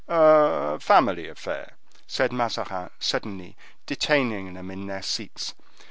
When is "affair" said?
1.27-1.73